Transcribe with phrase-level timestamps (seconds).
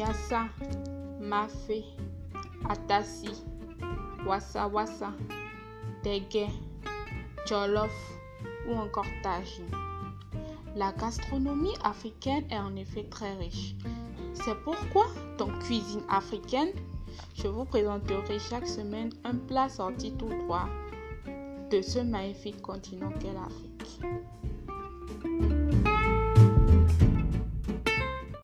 [0.00, 0.48] Massa,
[1.20, 1.84] Mafe,
[2.70, 3.28] Atassi,
[4.26, 5.12] Wassa Wassa,
[6.02, 6.48] Dege,
[7.46, 7.92] Jollof
[8.66, 9.70] ou encore Tagine.
[10.74, 13.74] La gastronomie africaine est en effet très riche.
[14.32, 15.04] C'est pourquoi
[15.36, 16.72] dans Cuisine africaine,
[17.34, 20.66] je vous présenterai chaque semaine un plat sorti tout droit
[21.70, 24.29] de ce magnifique continent qu'est l'Afrique.